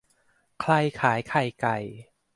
[0.61, 1.77] ใครขายไข่ไก่